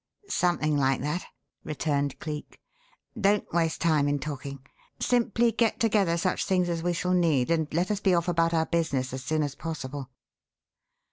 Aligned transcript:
"Something 0.29 0.77
like 0.77 1.01
that," 1.01 1.25
returned 1.63 2.17
Cleek. 2.17 2.59
"Don't 3.15 3.47
waste 3.53 3.81
time 3.81 4.07
in 4.07 4.17
talking. 4.17 4.65
Simply 4.99 5.51
get 5.51 5.79
together 5.79 6.17
such 6.17 6.45
things 6.45 6.69
as 6.69 6.81
we 6.81 6.91
shall 6.93 7.13
need 7.13 7.51
and 7.51 7.71
let 7.71 7.91
us 7.91 7.99
be 7.99 8.15
off 8.15 8.27
about 8.27 8.51
our 8.51 8.65
business 8.65 9.13
as 9.13 9.23
soon 9.23 9.43
as 9.43 9.53
possible." 9.53 10.09